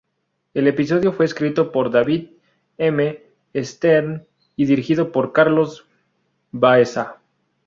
[0.55, 2.31] El episodio fue escrito por David
[2.79, 3.21] M.
[3.53, 5.85] Stern y dirigido por Carlos
[6.51, 7.19] Baeza.